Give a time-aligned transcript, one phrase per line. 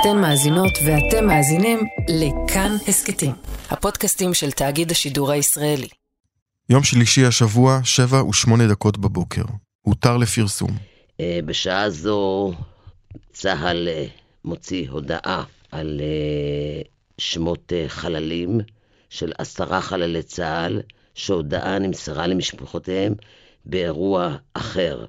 [0.00, 3.32] אתן מאזינות ואתם מאזינים לכאן הסכתים,
[3.70, 5.88] הפודקאסטים של תאגיד השידור הישראלי.
[6.68, 9.42] יום שלישי השבוע, שבע ושמונה דקות בבוקר.
[9.82, 10.70] הותר לפרסום.
[11.20, 12.52] אה, בשעה זו
[13.32, 14.06] צה"ל אה,
[14.44, 16.82] מוציא הודעה על אה,
[17.18, 18.60] שמות חללים
[19.10, 20.80] של עשרה חללי צה"ל,
[21.14, 23.14] שהודעה נמסרה למשפחותיהם
[23.64, 25.04] באירוע אחר.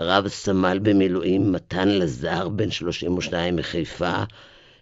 [0.00, 4.22] רב סמל במילואים מתן לזר, בן 32 מחיפה,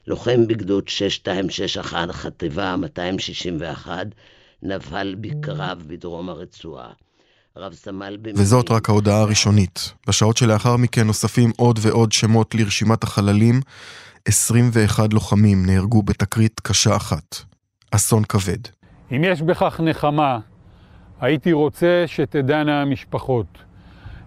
[0.06, 4.06] לוחם בגדוד 6261, חטיבה 261,
[4.62, 6.88] נבל בקרב בדרום הרצועה.
[7.56, 8.42] רב סמל במילואים...
[8.42, 9.92] וזאת רק ההודעה הראשונית.
[10.08, 13.60] בשעות שלאחר מכן נוספים עוד ועוד שמות לרשימת החללים.
[14.28, 17.36] 21 לוחמים נהרגו בתקרית קשה אחת.
[17.90, 18.58] אסון כבד.
[19.12, 20.38] אם יש בכך נחמה,
[21.20, 23.65] הייתי רוצה שתדענה המשפחות.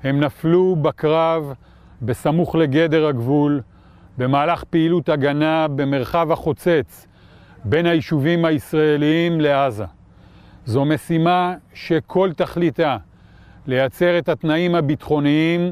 [0.04, 1.54] הם נפלו בקרב
[2.02, 3.62] בסמוך לגדר הגבול,
[4.18, 7.08] במהלך פעילות הגנה במרחב החוצץ
[7.66, 9.86] בין היישובים הישראליים לעזה.
[10.66, 12.98] זו משימה שכל תכליתה
[13.68, 15.72] לייצר את התנאים הביטחוניים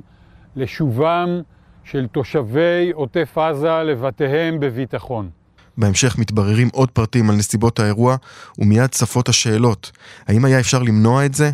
[0.56, 1.42] לשובם
[1.84, 5.30] של תושבי עוטף עזה לבתיהם בביטחון.
[5.78, 8.16] בהמשך מתבררים עוד פרטים על נסיבות האירוע,
[8.60, 9.92] ומיד צפות השאלות.
[10.28, 11.52] האם היה אפשר למנוע את זה?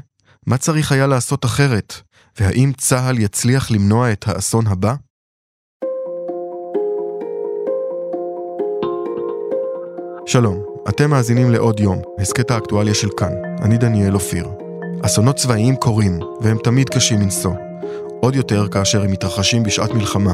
[0.47, 2.01] מה צריך היה לעשות אחרת?
[2.39, 4.95] והאם צה"ל יצליח למנוע את האסון הבא?
[10.25, 13.31] שלום, אתם מאזינים לעוד יום, הסכת האקטואליה של כאן.
[13.61, 14.47] אני דניאל אופיר.
[15.05, 17.53] אסונות צבאיים קורים, והם תמיד קשים מנשוא.
[18.21, 20.33] עוד יותר כאשר הם מתרחשים בשעת מלחמה.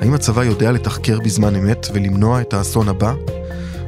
[0.00, 3.14] האם הצבא יודע לתחקר בזמן אמת ולמנוע את האסון הבא?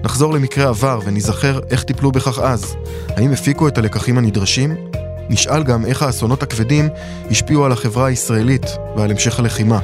[0.04, 2.74] נחזור למקרה עבר וניזכר איך טיפלו בכך אז.
[3.08, 4.76] האם הפיקו את הלקחים הנדרשים?
[5.28, 6.88] נשאל גם איך האסונות הכבדים
[7.30, 9.78] השפיעו על החברה הישראלית ועל המשך הלחימה.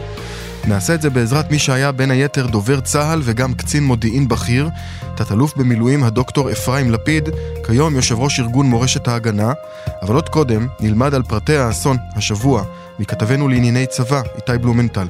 [0.64, 4.68] נעשה את זה בעזרת מי שהיה בין היתר דובר צה"ל וגם קצין מודיעין בכיר,
[5.14, 7.28] תת-אלוף במילואים הדוקטור אפרים לפיד,
[7.66, 9.52] כיום יושב ראש ארגון מורשת ההגנה,
[10.02, 12.64] אבל עוד קודם נלמד על פרטי האסון השבוע
[12.98, 15.06] מכתבנו לענייני צבא, איתי בלומנטל.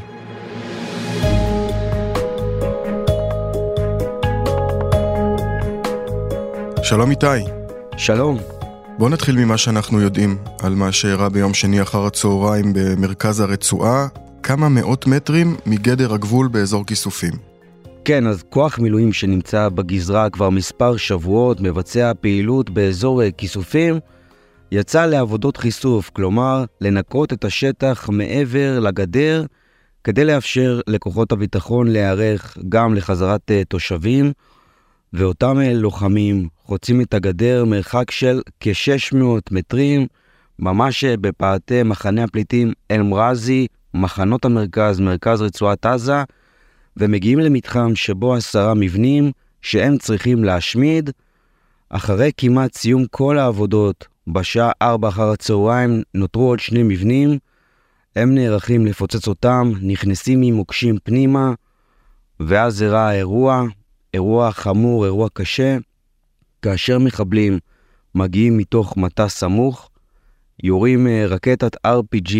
[6.83, 7.27] שלום איתי.
[7.97, 8.60] שלום.
[9.01, 14.07] בואו נתחיל ממה שאנחנו יודעים על מה שאירע ביום שני אחר הצהריים במרכז הרצועה,
[14.43, 17.33] כמה מאות מטרים מגדר הגבול באזור כיסופים.
[18.05, 23.99] כן, אז כוח מילואים שנמצא בגזרה כבר מספר שבועות, מבצע פעילות באזור כיסופים,
[24.73, 29.45] יצא לעבודות חיסוף, כלומר, לנקות את השטח מעבר לגדר,
[30.05, 34.33] כדי לאפשר לכוחות הביטחון להיערך גם לחזרת אה, תושבים,
[35.13, 39.19] ואותם לוחמים חוצים את הגדר מרחק של כ-600
[39.51, 40.07] מטרים,
[40.59, 46.23] ממש אה, בפאתי מחנה הפליטים אל-מרזי, מחנות המרכז, מרכז רצועת עזה,
[46.97, 49.33] ומגיעים למתחם שבו עשרה מבנים
[49.63, 51.11] שהם צריכים להשמיד.
[51.89, 57.39] אחרי כמעט סיום כל העבודות, בשעה 4 אחר הצהריים נותרו עוד שני מבנים,
[58.17, 61.53] הם נערכים לפוצץ אותם, נכנסים עם מוקשים פנימה,
[62.41, 63.65] ואז אירע האירוע,
[64.15, 65.77] אירוע חמור, אירוע קשה,
[66.63, 67.59] כאשר מחבלים
[68.15, 69.91] מגיעים מתוך מטע סמוך,
[70.63, 72.35] יורים אה, רקטת RPG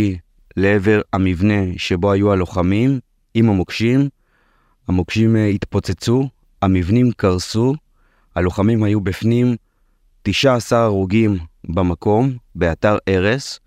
[0.57, 3.01] לעבר המבנה שבו היו הלוחמים
[3.35, 4.09] עם המוקשים.
[4.89, 6.29] המוקשים אה, התפוצצו,
[6.63, 7.75] המבנים קרסו,
[8.37, 9.57] הלוחמים היו בפנים,
[10.23, 13.61] 19 הרוגים במקום, באתר ארס.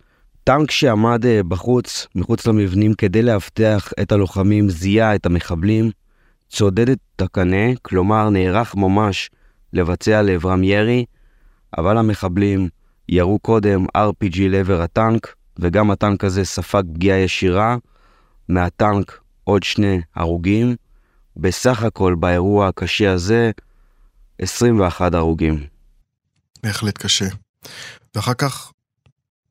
[0.43, 5.91] טנק שעמד אה, בחוץ, מחוץ למבנים, כדי לאבטח את הלוחמים, זיהה את המחבלים,
[6.53, 9.29] צודד את הקנה, כלומר נערך ממש
[9.73, 11.05] לבצע לעברם ירי,
[11.77, 12.69] אבל המחבלים
[13.09, 17.77] ירו קודם RPG לעבר הטנק, וגם הטנק הזה ספג פגיעה ישירה.
[18.49, 20.75] מהטנק עוד שני הרוגים.
[21.37, 23.51] בסך הכל באירוע הקשה הזה,
[24.41, 25.67] 21 הרוגים.
[26.63, 27.27] בהחלט קשה.
[28.15, 28.71] ואחר כך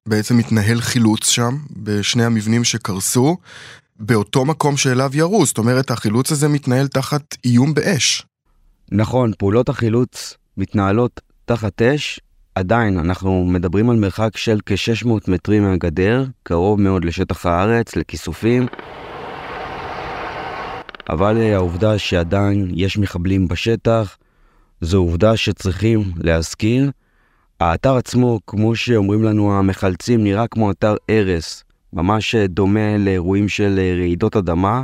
[0.09, 3.37] בעצם מתנהל חילוץ שם, בשני המבנים שקרסו,
[4.01, 8.27] באותו מקום שאליו ירו, זאת אומרת החילוץ הזה מתנהל תחת איום באש.
[8.93, 12.21] נכון, פעולות החילוץ מתנהלות תחת אש,
[12.55, 18.67] עדיין אנחנו מדברים על מרחק של כ-600 מטרים מהגדר, קרוב מאוד לשטח הארץ, לכיסופים.
[21.09, 24.17] אבל אה, העובדה שעדיין יש מחבלים בשטח,
[24.81, 26.91] זו עובדה שצריכים להזכיר.
[27.61, 33.79] האתר עצמו, כמו שאומרים לנו המחלצים, נראה כמו אתר הרס, ממש אה, דומה לאירועים של
[33.79, 34.83] אה, רעידות אדמה,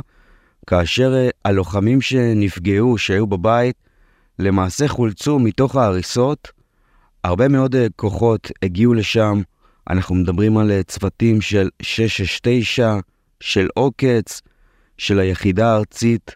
[0.67, 3.75] כאשר הלוחמים שנפגעו, שהיו בבית,
[4.39, 6.51] למעשה חולצו מתוך ההריסות,
[7.23, 9.41] הרבה מאוד אה, כוחות הגיעו לשם,
[9.89, 12.99] אנחנו מדברים על אה, צוותים של 669,
[13.39, 14.41] של עוקץ,
[14.97, 16.35] של היחידה הארצית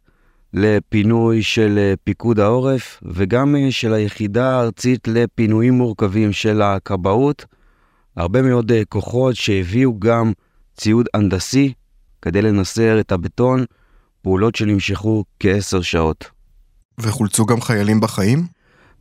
[0.54, 7.46] לפינוי של אה, פיקוד העורף וגם אה, של היחידה הארצית לפינויים מורכבים של הכבאות.
[8.16, 10.32] הרבה מאוד אה, כוחות שהביאו גם
[10.78, 11.74] ציוד הנדסי
[12.22, 13.66] כדי לנסר את הבטון,
[14.22, 16.26] פעולות שנמשכו כעשר שעות.
[16.98, 18.48] וחולצו גם חיילים בחיים?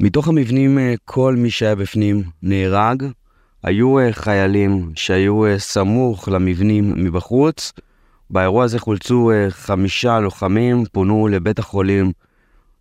[0.00, 3.04] מתוך המבנים כל מי שהיה בפנים נהרג.
[3.62, 7.72] היו חיילים שהיו סמוך למבנים מבחוץ,
[8.30, 12.12] באירוע הזה חולצו חמישה לוחמים, פונו לבית החולים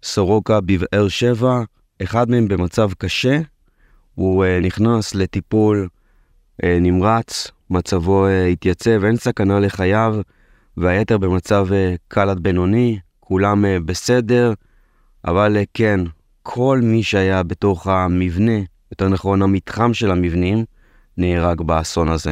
[0.03, 1.61] סורוקה בבאר שבע,
[2.03, 3.39] אחד מהם במצב קשה,
[4.15, 5.87] הוא נכנס לטיפול
[6.63, 10.15] נמרץ, מצבו uh, התייצב, אין סכנה לחייו,
[10.77, 14.53] והיתר במצב uh, קל עד בינוני, כולם בסדר,
[15.25, 15.99] אבל כן,
[16.43, 18.59] כל מי שהיה בתוך המבנה,
[18.91, 20.65] יותר נכון המתחם של המבנים,
[21.17, 22.31] נהרג באסון הזה.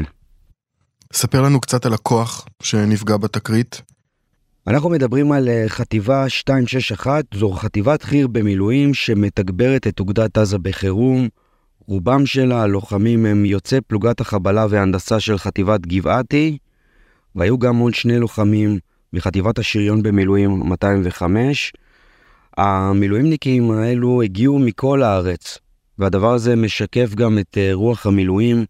[1.13, 3.81] ספר לנו קצת על הכוח שנפגע בתקרית.
[4.67, 11.27] אנחנו מדברים על אה, חטיבה 261, זו חטיבת חי"ר במילואים שמתגברת את אוגדת עזה בחירום.
[11.89, 16.57] רובם של הלוחמים הם יוצאי פלוגת החבלה וההנדסה של חטיבת גבעתי,
[17.35, 18.79] והיו גם עוד שני לוחמים
[19.13, 21.73] מחטיבת השריון במילואים 205.
[22.57, 25.57] המילואימניקים האלו הגיעו מכל הארץ,
[25.99, 28.65] והדבר הזה משקף גם את אה, רוח המילואים.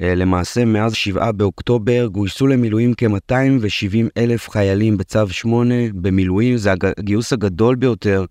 [0.00, 7.32] אה, למעשה, מאז 7 באוקטובר גויסו למילואים כ-270 אלף חיילים בצו 8 במילואים, זה הגיוס
[7.32, 8.24] הגדול ביותר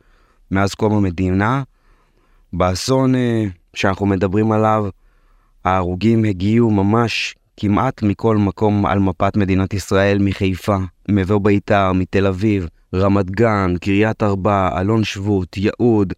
[0.52, 1.64] מאז קום המדינה.
[2.54, 3.46] באסון אה,
[3.80, 4.86] שאנחנו מדברים עליו,
[5.66, 10.78] ההרוגים הגיעו ממש כמעט מכל מקום על מפת מדינת ישראל, מחיפה,
[11.10, 16.14] מבוא ביתר, מתל אביב, רמת גן, קריית ארבע, אלון שבות, יהוד,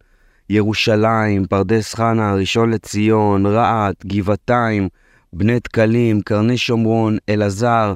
[0.50, 4.88] ירושלים, פרדס חנה, ראשון לציון, רהט, גבעתיים,
[5.32, 7.94] בני דקלים, קרני שומרון, אלעזר,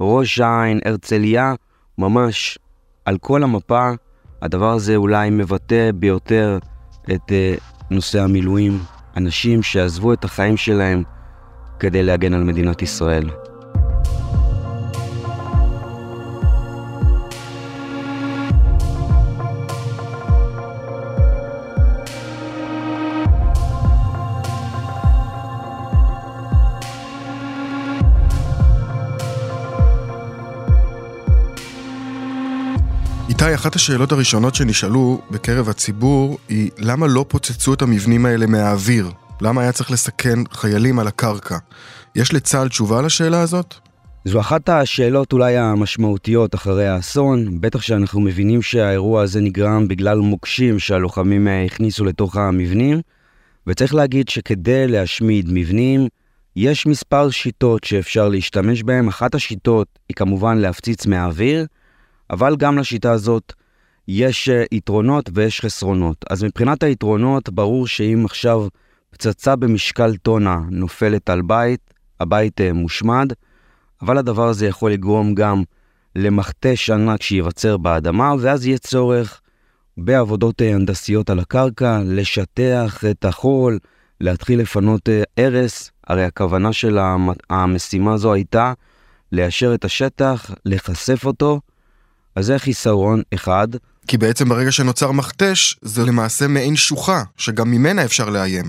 [0.00, 1.54] ראש העין, הרצליה,
[1.98, 2.58] ממש
[3.04, 3.90] על כל המפה.
[4.42, 6.58] הדבר הזה אולי מבטא ביותר
[7.14, 7.60] את uh,
[7.90, 8.78] נושא המילואים,
[9.16, 11.02] אנשים שעזבו את החיים שלהם
[11.78, 13.30] כדי להגן על מדינת ישראל.
[33.50, 39.10] איתי, אחת השאלות הראשונות שנשאלו בקרב הציבור היא למה לא פוצצו את המבנים האלה מהאוויר?
[39.40, 41.58] למה היה צריך לסכן חיילים על הקרקע?
[42.14, 43.74] יש לצה"ל תשובה לשאלה הזאת?
[44.24, 50.78] זו אחת השאלות אולי המשמעותיות אחרי האסון, בטח שאנחנו מבינים שהאירוע הזה נגרם בגלל מוקשים
[50.78, 53.00] שהלוחמים הכניסו לתוך המבנים,
[53.66, 56.08] וצריך להגיד שכדי להשמיד מבנים,
[56.56, 59.08] יש מספר שיטות שאפשר להשתמש בהן.
[59.08, 61.66] אחת השיטות היא כמובן להפציץ מהאוויר,
[62.30, 63.52] אבל גם לשיטה הזאת
[64.08, 66.24] יש אה, יתרונות ויש חסרונות.
[66.30, 68.66] אז מבחינת היתרונות, ברור שאם עכשיו
[69.10, 73.32] פצצה במשקל טונה נופלת על בית, הבית אה, מושמד,
[74.02, 75.62] אבל הדבר הזה יכול לגרום גם
[76.16, 79.40] למכתש ענק שייווצר באדמה, ואז יהיה צורך
[79.96, 83.78] בעבודות אה, הנדסיות על הקרקע, לשטח את החול,
[84.20, 85.90] להתחיל לפנות הרס.
[86.06, 86.98] הרי הכוונה של
[87.50, 88.72] המשימה הזו הייתה
[89.32, 91.60] ליישר את השטח, להיחשף אותו,
[92.34, 93.68] אז זה חיסרון אחד.
[94.06, 98.64] כי בעצם ברגע שנוצר מכתש, זה למעשה מעין שוחה, שגם ממנה אפשר לאיים.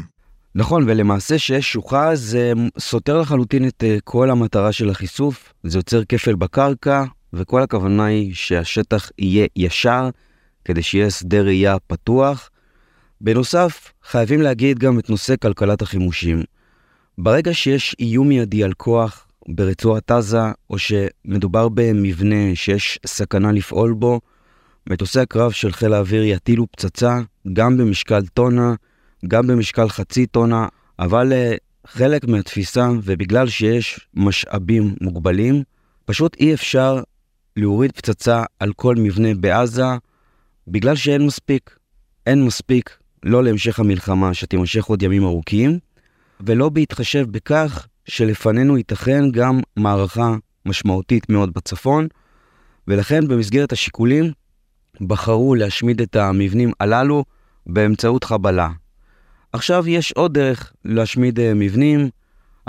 [0.55, 6.03] נכון, ולמעשה שיש שוחה זה סותר לחלוטין את אה, כל המטרה של החיסוף, זה יוצר
[6.09, 10.09] כפל בקרקע, וכל הכוונה היא שהשטח יהיה ישר,
[10.65, 12.49] כדי שיהיה שדה ראייה פתוח.
[13.21, 16.43] בנוסף, חייבים להגיד גם את נושא כלכלת החימושים.
[17.17, 24.19] ברגע שיש איום מיידי על כוח, ברצועת עזה, או שמדובר במבנה שיש סכנה לפעול בו,
[24.89, 27.19] מטוסי הקרב של חיל האוויר יטילו פצצה
[27.53, 28.73] גם במשקל טונה,
[29.27, 30.67] גם במשקל חצי טונה,
[30.99, 31.57] אבל uh,
[31.87, 35.63] חלק מהתפיסה, ובגלל שיש משאבים מוגבלים,
[36.05, 37.03] פשוט אי אפשר
[37.57, 39.85] להוריד פצצה על כל מבנה בעזה,
[40.67, 41.75] בגלל שאין מספיק.
[42.27, 45.79] אין מספיק לא להמשך המלחמה שתימשך עוד ימים ארוכים,
[46.39, 52.07] ולא בהתחשב בכך שלפנינו ייתכן גם מערכה משמעותית מאוד בצפון,
[52.87, 54.31] ולכן במסגרת השיקולים
[55.01, 57.23] בחרו להשמיד את המבנים הללו
[57.65, 58.69] באמצעות חבלה.
[59.53, 62.09] עכשיו יש עוד דרך להשמיד אה, מבנים,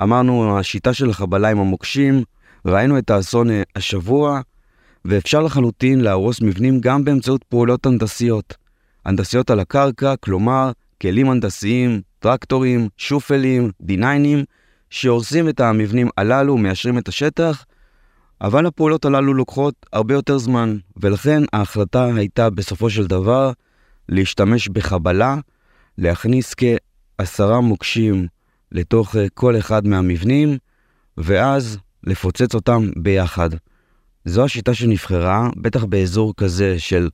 [0.03, 2.23] אמרנו השיטה של החבלה עם המוקשים,
[2.67, 4.41] ראינו את האסון אה, השבוע,
[5.05, 8.57] ואפשר לחלוטין להרוס מבנים גם באמצעות פעולות הנדסיות.
[9.05, 10.73] הנדסיות על הקרקע, כלומר
[11.03, 14.45] כלים הנדסיים, טרקטורים, שופלים, דיניינים,
[14.93, 17.65] שהורסים את המבנים הללו, מיישרים את השטח,
[18.41, 23.53] אבל הפעולות הללו לוקחות הרבה יותר זמן, ולכן ההחלטה הייתה בסופו של דבר
[24.09, 25.37] להשתמש בחבלה,
[25.99, 28.27] להכניס כעשרה מוקשים
[28.73, 30.59] לתוך אה, כל אחד מהמבנים,
[31.17, 33.51] ואז לפוצץ אותם ביחד.
[34.25, 37.09] זו השיטה שנבחרה, בטח באזור כזה של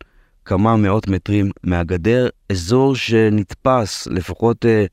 [0.44, 4.86] כמה מאות מטרים מהגדר, אזור שנתפס, לפחות אה,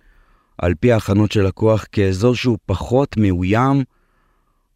[0.58, 3.84] על פי ההכנות של הכוח, כאזור שהוא פחות מאוים,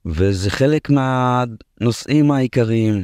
[0.06, 3.04] וזה חלק מהנושאים העיקריים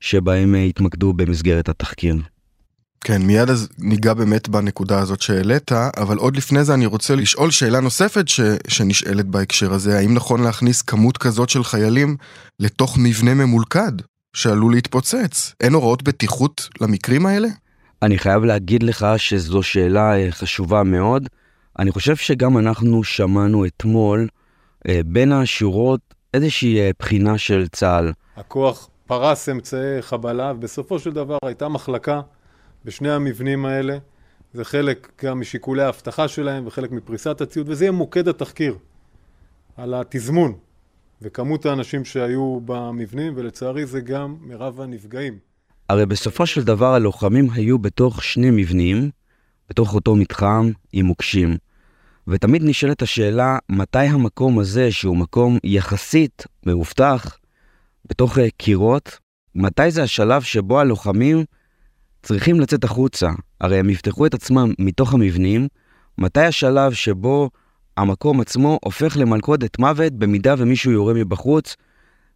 [0.00, 2.16] שבהם התמקדו במסגרת התחקיר.
[3.00, 7.50] כן, מיד אז ניגע באמת בנקודה הזאת שהעלית, אבל עוד לפני זה אני רוצה לשאול
[7.50, 12.16] שאלה נוספת ש, שנשאלת בהקשר הזה, האם נכון להכניס כמות כזאת של חיילים
[12.60, 13.92] לתוך מבנה ממולכד
[14.32, 15.54] שעלול להתפוצץ?
[15.60, 17.48] אין הוראות בטיחות למקרים האלה?
[18.02, 21.28] אני חייב להגיד לך שזו שאלה אה, חשובה מאוד.
[21.78, 24.28] אני חושב שגם אנחנו שמענו אתמול
[24.88, 26.00] אה, בין השורות
[26.34, 28.12] איזושהי אה, בחינה של צה"ל.
[28.36, 32.20] הכוח פרס אמצעי חבלה, ובסופו של דבר הייתה מחלקה
[32.84, 33.98] בשני המבנים האלה.
[34.52, 38.76] זה חלק גם משיקולי האבטחה שלהם וחלק מפריסת הציוד, וזה יהיה מוקד התחקיר
[39.76, 40.54] על התזמון
[41.22, 45.38] וכמות האנשים שהיו במבנים, ולצערי זה גם מרב הנפגעים.
[45.88, 49.10] הרי בסופו של דבר הלוחמים היו בתוך שני מבנים,
[49.70, 51.56] בתוך אותו מתחם עם מוקשים.
[52.28, 57.38] ותמיד נשאלת השאלה, מתי המקום הזה, שהוא מקום יחסית מאובטח,
[58.10, 59.18] בתוך קירות,
[59.54, 61.44] מתי זה השלב שבו הלוחמים
[62.22, 63.30] צריכים לצאת החוצה,
[63.60, 65.68] הרי הם יפתחו את עצמם מתוך המבנים,
[66.18, 67.50] מתי השלב שבו
[67.96, 71.76] המקום עצמו הופך למלכודת מוות במידה ומישהו יורה מבחוץ?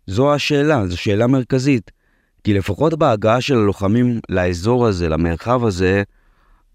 [0.06, 1.90] זו השאלה, זו שאלה מרכזית.
[2.44, 6.02] כי לפחות בהגעה של הלוחמים לאזור הזה, למרחב הזה,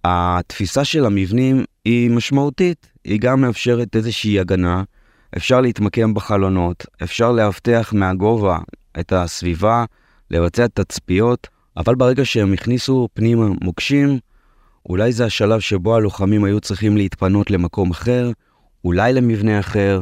[0.04, 2.92] התפיסה של המבנים היא משמעותית.
[3.08, 4.84] היא גם מאפשרת איזושהי הגנה,
[5.38, 8.58] אפשר להתמקם בחלונות, אפשר לאבטח מהגובה
[9.00, 9.86] את הסביבה,
[10.32, 11.48] לבצע תצפיות.
[11.78, 14.20] אבל ברגע שהם הכניסו פנימה מוקשים,
[14.90, 18.32] אולי זה השלב שבו הלוחמים היו צריכים להתפנות למקום אחר,
[18.86, 20.02] אולי למבנה אחר,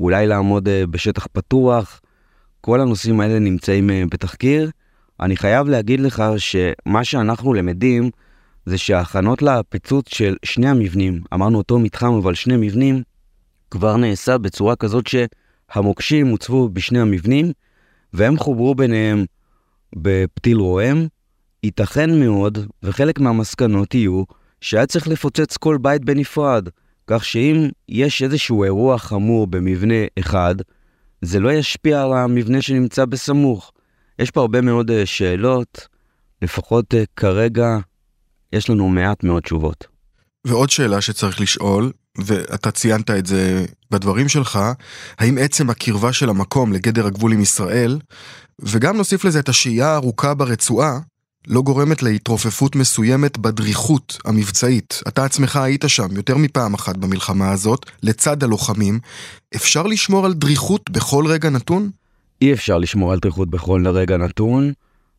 [0.00, 2.00] אולי לעמוד אה, בשטח פתוח.
[2.60, 4.70] כל הנושאים האלה נמצאים אה, בתחקיר.
[5.20, 8.10] אני חייב להגיד לך שמה שאנחנו למדים
[8.66, 13.02] זה שההכנות לפיצוץ של שני המבנים, אמרנו אותו מתחם אבל שני מבנים,
[13.70, 17.52] כבר נעשה בצורה כזאת שהמוקשים הוצבו בשני המבנים
[18.12, 19.24] והם חוברו ביניהם
[19.96, 21.06] בפתיל רועם,
[21.62, 24.22] ייתכן מאוד, וחלק מהמסקנות יהיו,
[24.60, 26.68] שהיה צריך לפוצץ כל בית בנפרד,
[27.06, 30.54] כך שאם יש איזשהו אירוע חמור במבנה אחד,
[31.22, 33.72] זה לא ישפיע על המבנה שנמצא בסמוך.
[34.18, 35.88] יש פה הרבה מאוד אה, שאלות,
[36.42, 37.78] לפחות אה, כרגע
[38.52, 39.86] יש לנו מעט מאוד תשובות.
[40.44, 44.58] ועוד שאלה שצריך לשאול, ואתה ציינת את זה בדברים שלך,
[45.18, 47.98] האם עצם הקרבה של המקום לגדר הגבול עם ישראל,
[48.58, 50.98] וגם נוסיף לזה את השהייה הארוכה ברצועה,
[51.46, 55.02] לא גורמת להתרופפות מסוימת בדריכות המבצעית.
[55.08, 58.98] אתה עצמך היית שם יותר מפעם אחת במלחמה הזאת, לצד הלוחמים.
[59.56, 61.90] אפשר לשמור על דריכות בכל רגע נתון?
[62.42, 64.72] אי אפשר לשמור על דריכות בכל רגע נתון.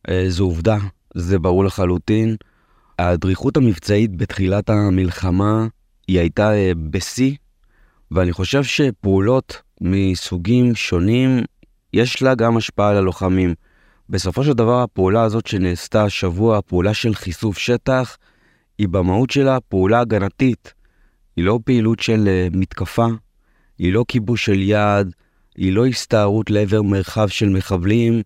[0.09, 0.77] אה, זו עובדה,
[1.15, 2.35] זה ברור לחלוטין.
[2.99, 5.67] הדריכות המבצעית בתחילת המלחמה
[6.07, 7.35] היא הייתה אה, בשיא,
[8.11, 11.39] ואני חושב שפעולות מסוגים שונים,
[11.93, 13.53] יש לה גם השפעה על הלוחמים.
[14.09, 18.17] בסופו של דבר הפעולה הזאת שנעשתה השבוע, הפעולה של חיסוף שטח,
[18.77, 20.73] היא במהות שלה פעולה הגנתית.
[21.35, 23.07] היא לא פעילות של uh, מתקפה,
[23.77, 25.11] היא לא כיבוש של יעד,
[25.57, 28.21] היא לא הסתערות לעבר מרחב של מחבלים,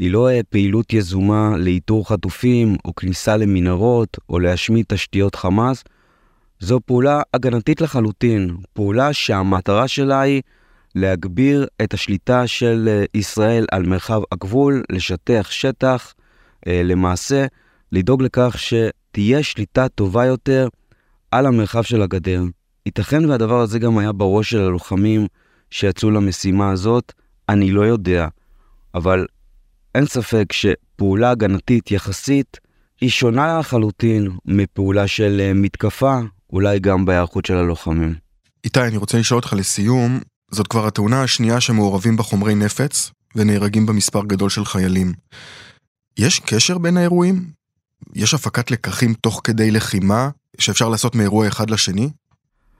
[0.00, 5.84] היא לא פעילות יזומה לאיתור חטופים, או כניסה למנהרות, או להשמיד תשתיות חמאס.
[6.60, 10.42] זו פעולה הגנתית לחלוטין, פעולה שהמטרה שלה היא
[10.94, 16.14] להגביר את השליטה של אה, ישראל על מרחב הגבול, לשטח שטח,
[16.66, 17.46] אה, למעשה
[17.92, 20.68] לדאוג לכך שתהיה שליטה טובה יותר
[21.30, 22.42] על המרחב של הגדר.
[22.86, 25.26] ייתכן והדבר הזה גם היה בראש של הלוחמים
[25.70, 27.12] שיצאו למשימה הזאת,
[27.48, 28.28] אני לא יודע,
[28.94, 29.26] אבל
[29.94, 32.56] אין ספק שפעולה הגנתית יחסית
[33.00, 36.18] היא שונה לחלוטין מפעולה של אה, מתקפה,
[36.52, 38.14] אולי גם בהיערכות של הלוחמים.
[38.64, 40.20] איתי, אני רוצה לשאול אותך לסיום,
[40.50, 45.12] זאת כבר התאונה השנייה שמעורבים בה חומרי נפץ, ונהרגים בה מספר גדול של חיילים.
[46.18, 47.50] יש קשר בין האירועים?
[48.14, 52.10] יש הפקת לקחים תוך כדי לחימה, שאפשר לעשות מאירוע אחד לשני?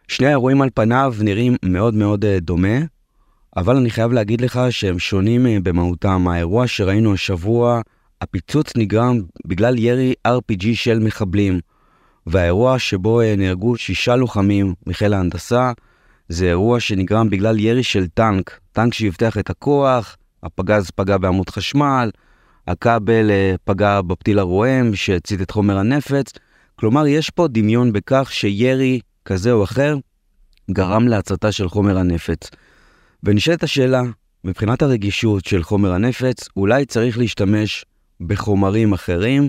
[0.08, 2.78] שני האירועים על פניו נראים מאוד מאוד אה, דומה,
[3.56, 6.28] אבל אני חייב להגיד לך שהם שונים אה, במהותם.
[6.28, 7.80] האירוע שראינו השבוע,
[8.20, 11.60] הפיצוץ נגרם בגלל ירי RPG של מחבלים,
[12.26, 15.72] והאירוע שבו אה, נהרגו שישה לוחמים מחיל ההנדסה,
[16.28, 22.10] זה אירוע שנגרם בגלל ירי של טנק, טנק שיבטח את הכוח, הפגז פגע בעמוד חשמל,
[22.68, 26.32] הכבל אה, פגע בפתיל הרועם שהצית את חומר הנפץ.
[26.76, 29.96] כלומר, יש פה דמיון בכך שירי כזה או אחר
[30.70, 32.50] גרם להצתה של חומר הנפץ.
[33.24, 34.02] ונשאלת השאלה,
[34.44, 37.84] מבחינת הרגישות של חומר הנפץ, אולי צריך להשתמש
[38.20, 39.48] בחומרים אחרים,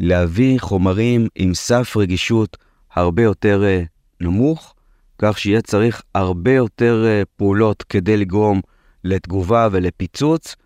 [0.00, 2.56] להביא חומרים עם סף רגישות
[2.94, 3.86] הרבה יותר uh,
[4.20, 4.74] נמוך,
[5.18, 8.60] כך שיהיה צריך הרבה יותר uh, פעולות כדי לגרום
[9.04, 10.56] לתגובה ולפיצוץ,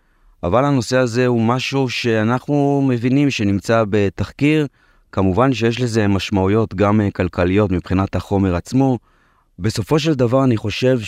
[0.43, 4.67] אבל הנושא הזה הוא משהו שאנחנו מבינים שנמצא בתחקיר,
[5.13, 8.99] כמובן שיש לזה משמעויות גם uh, כלכליות מבחינת החומר עצמו.
[9.59, 10.99] בסופו של דבר אני חושב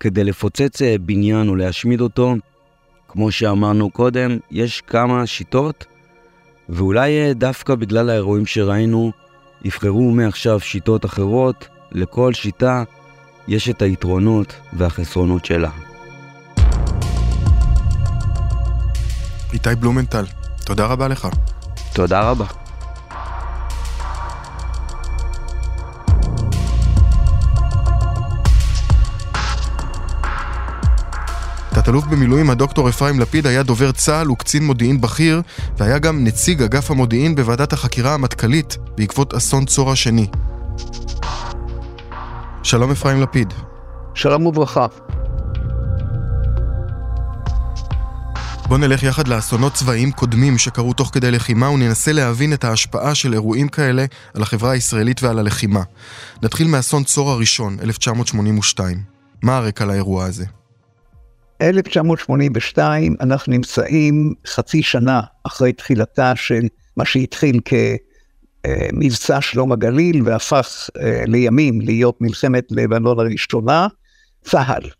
[0.00, 2.34] שכדי לפוצץ בניין או להשמיד אותו,
[3.08, 5.84] כמו שאמרנו קודם, יש כמה שיטות,
[6.68, 9.12] ואולי אה, דווקא בגלל האירועים שראינו,
[9.64, 12.84] יבחרו מעכשיו שיטות אחרות, לכל שיטה
[13.48, 15.70] יש את היתרונות והחסרונות שלה.
[19.52, 20.24] איתי בלומנטל,
[20.64, 21.28] תודה רבה לך.
[21.94, 22.59] תודה רבה.
[31.82, 35.42] תת-אלוף במילואים הדוקטור אפרים לפיד היה דובר צה"ל וקצין מודיעין בכיר,
[35.78, 40.26] והיה גם נציג אגף המודיעין בוועדת החקירה המטכ"לית בעקבות אסון צור השני.
[42.62, 43.54] שלום אפרים לפיד.
[44.14, 44.86] שלום וברכה.
[48.68, 53.32] בוא נלך יחד לאסונות צבאיים קודמים שקרו תוך כדי לחימה וננסה להבין את ההשפעה של
[53.32, 55.82] אירועים כאלה על החברה הישראלית ועל הלחימה.
[56.42, 59.02] נתחיל מאסון צור הראשון, 1982.
[59.42, 60.59] מה הרקע לאירוע הזה?
[61.60, 71.22] 1982 אנחנו נמצאים חצי שנה אחרי תחילתה של מה שהתחיל כמבצע שלום הגליל והפך אה,
[71.26, 73.86] לימים להיות מלחמת לבנון הראשונה,
[74.44, 74.90] צה"ל,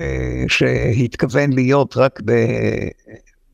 [0.00, 2.20] אה, שהתכוון להיות רק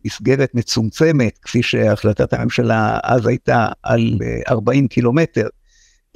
[0.05, 5.47] במסגרת מצומצמת, כפי שהחלטת הממשלה אז הייתה על 40 אה, קילומטר,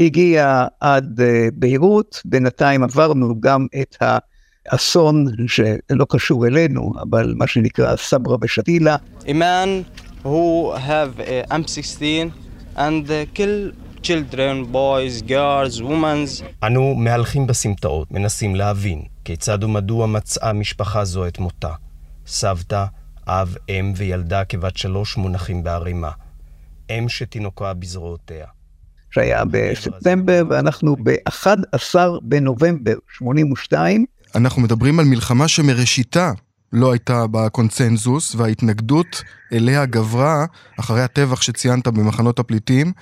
[0.00, 1.20] הגיע עד
[1.54, 4.18] ביירות, בינתיים עברנו גם את ה...
[4.68, 8.96] אסון שלא קשור אלינו, אבל מה שנקרא סברה ושתילה.
[9.26, 9.82] אימן
[10.22, 11.20] הוא have
[11.50, 12.02] M16
[12.76, 13.72] and kill
[14.02, 16.44] children, boys, girls, women.
[16.62, 21.72] אנו מהלכים בסמטאות, מנסים להבין כיצד ומדוע מצאה משפחה זו את מותה.
[22.26, 22.84] סבתא,
[23.26, 26.10] אב, אם וילדה כבת שלוש מונחים בערימה.
[26.90, 28.46] אם שתינוקה בזרועותיה.
[29.10, 36.32] שהיה בספטמבר, ואנחנו ב-11 בנובמבר 82, אנחנו מדברים על מלחמה שמראשיתה
[36.72, 40.44] לא הייתה בקונצנזוס, וההתנגדות אליה גברה
[40.80, 42.92] אחרי הטבח שציינת במחנות הפליטים,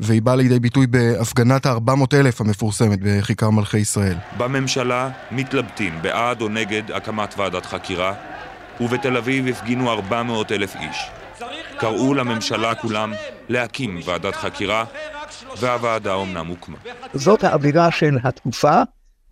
[0.00, 4.16] והיא באה לידי ביטוי בהפגנת ה-400 אלף המפורסמת בכיכר מלכי ישראל.
[4.36, 8.14] בממשלה מתלבטים בעד או נגד הקמת ועדת חקירה,
[8.80, 11.10] ובתל אביב הפגינו 400 אלף איש.
[11.78, 13.12] קראו לממשלה כולם
[13.48, 14.84] להקים ועדת חקירה,
[15.60, 16.76] והוועדה אומנם הוקמה.
[17.14, 18.82] זאת האווירה של התקופה.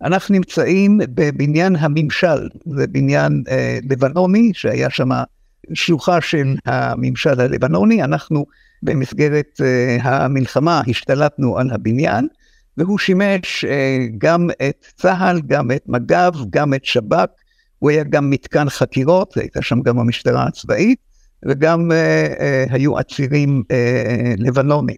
[0.01, 5.09] אנחנו נמצאים בבניין הממשל, זה בניין אה, לבנוני שהיה שם
[5.73, 8.45] שלוחה של הממשל הלבנוני, אנחנו
[8.83, 12.27] במסגרת אה, המלחמה השתלטנו על הבניין,
[12.77, 17.29] והוא שימש אה, גם את צה"ל, גם את מג"ב, גם את שב"כ,
[17.79, 20.99] הוא היה גם מתקן חקירות, הייתה שם גם המשטרה הצבאית,
[21.45, 24.95] וגם אה, אה, היו עצירים אה, לבנונים.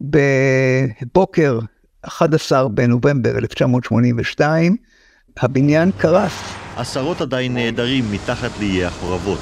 [0.00, 1.58] בבוקר
[2.02, 4.76] 11 בנובמבר 1982,
[5.36, 6.32] הבניין קרס.
[6.76, 9.38] עשרות עדיין נעדרים מתחת לאיי החורבות.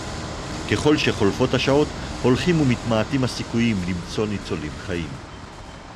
[0.71, 1.89] ככל שחולפות השעות,
[2.23, 5.09] הולכים ומתמעטים הסיכויים למצוא ניצולים חיים.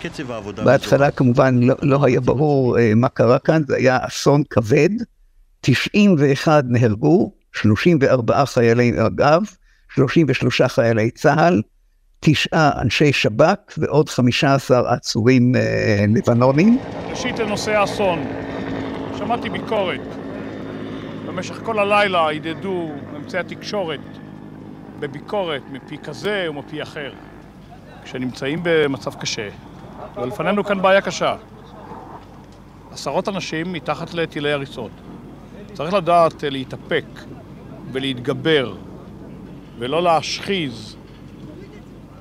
[0.03, 0.65] קצב העבודה...
[0.65, 1.17] בהתחלה מזור...
[1.17, 4.91] כמובן לא, לא היה ברור uh, מה קרה כאן, זה היה אסון כבד,
[5.61, 9.43] 91 נהרגו, 34 חיילי אגב,
[9.95, 11.63] 33 חיילי צה"ל,
[12.27, 16.79] תשעה אנשי שב"כ ועוד 15 עצורים אה, לבנונים.
[17.11, 18.25] ראשית לנושא האסון,
[19.19, 20.01] שמעתי ביקורת.
[21.27, 24.01] במשך כל הלילה הדהדו אמצעי התקשורת
[25.01, 27.13] בביקורת מפי כזה ומפי אחר.
[28.05, 29.49] כשנמצאים במצב קשה,
[30.17, 31.37] ולפנינו כאן בעיה קשה.
[32.93, 34.91] עשרות אנשים מתחת לטילי הריסות.
[35.73, 37.05] צריך לדעת להתאפק
[37.93, 38.75] ולהתגבר
[39.79, 40.97] ולא להשחיז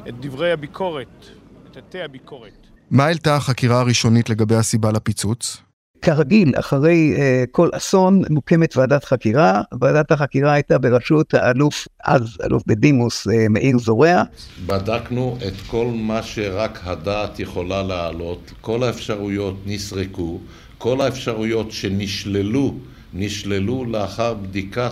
[0.09, 1.25] את דברי הביקורת,
[1.71, 2.67] את עטי הביקורת.
[2.91, 5.57] מה העלתה החקירה הראשונית לגבי הסיבה לפיצוץ?
[6.01, 7.19] כרגיל, אחרי uh,
[7.51, 9.61] כל אסון מוקמת ועדת חקירה.
[9.79, 14.23] ועדת החקירה הייתה בראשות האלוף, אז אלוף בדימוס, uh, מאיר זורע.
[14.65, 20.39] בדקנו את כל מה שרק הדעת יכולה להעלות, כל האפשרויות נסרקו,
[20.77, 22.75] כל האפשרויות שנשללו,
[23.13, 24.89] נשללו לאחר בדיקה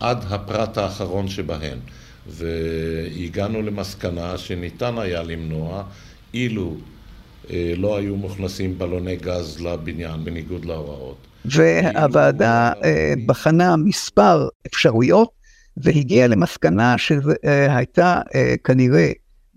[0.00, 1.78] עד הפרט האחרון שבהן.
[2.26, 5.84] והגענו למסקנה שניתן היה למנוע
[6.34, 6.76] אילו
[7.50, 11.26] אה, לא היו מוכנסים בלוני גז לבניין, בניגוד להוראות.
[11.44, 15.28] והוועדה אה, בחנה מספר אפשרויות
[15.76, 19.10] והגיעה למסקנה שהייתה אה, כנראה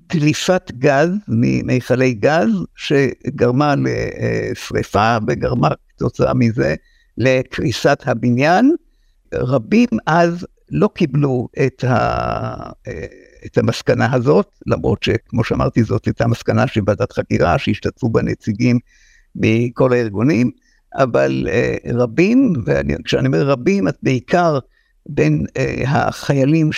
[0.10, 6.76] דליפת גז ממיכלי גז שגרמה לשריפה וגרמה כתוצאה מזה
[7.18, 8.76] לקריסת הבניין.
[9.34, 12.70] רבים אז לא קיבלו את, ה,
[13.46, 18.80] את המסקנה הזאת, למרות שכמו שאמרתי זאת הייתה מסקנה של ועדת חקירה שהשתתפו בה נציגים
[19.36, 20.52] מכל הארגונים,
[20.96, 24.60] אבל uh, רבים, וכשאני אומר רבים, אז בעיקר
[25.10, 26.70] בין uh, החיילים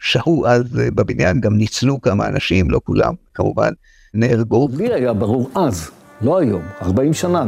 [0.00, 3.72] ששהו אז בבניין, גם ניצלו כמה אנשים, לא כולם כמובן,
[4.14, 4.68] נהרגו.
[4.76, 7.44] לי היה ברור אז לא היום, 40 שנה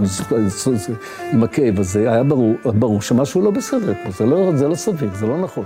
[1.33, 5.11] עם הכאב הזה, היה ברור, ברור שמשהו לא בסדר פה, זה לא, זה לא סביר,
[5.15, 5.65] זה לא נכון.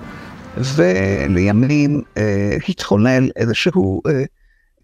[0.57, 4.25] ולימים אה, התחולל איזשהו אה,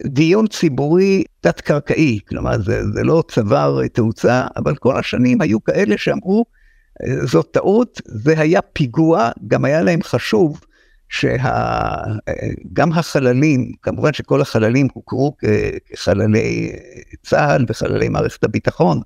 [0.06, 6.44] דיון ציבורי תת-קרקעי, כלומר זה, זה לא צבר תאוצה, אבל כל השנים היו כאלה שאמרו,
[7.02, 10.60] אה, זאת טעות, זה היה פיגוע, גם היה להם חשוב
[11.08, 15.36] שגם החללים, כמובן שכל החללים הוכרו
[15.92, 16.72] כחללי
[17.26, 19.00] צה"ל וחללי מערכת הביטחון,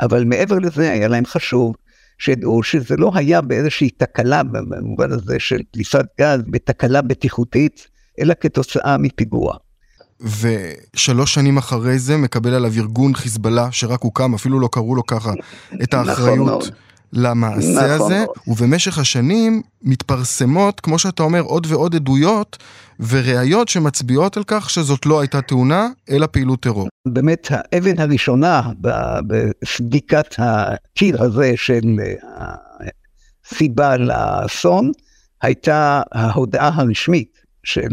[0.00, 1.74] אבל מעבר לזה היה להם חשוב
[2.18, 7.88] שידעו שזה לא היה באיזושהי תקלה במובן הזה של דליפת גז בתקלה בטיחותית,
[8.20, 9.56] אלא כתוצאה מפיגוע.
[10.20, 15.32] ושלוש שנים אחרי זה מקבל עליו ארגון חיזבאללה שרק הוקם, אפילו לא קראו לו ככה,
[15.82, 16.62] את נכון האחריות.
[16.62, 18.12] נכון למעשה נכון.
[18.12, 22.56] הזה, ובמשך השנים מתפרסמות, כמו שאתה אומר, עוד ועוד עדויות
[23.00, 26.88] וראיות שמצביעות על כך שזאת לא הייתה תאונה, אלא פעילות טרור.
[27.08, 28.62] באמת, האבן הראשונה
[29.26, 31.82] בסדיקת הקיר הזה של
[33.46, 34.92] הסיבה לאסון,
[35.42, 37.88] הייתה ההודעה הרשמית של